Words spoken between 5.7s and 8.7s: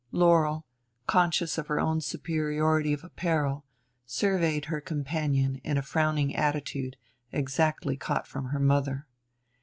a frowning attitude exactly caught from her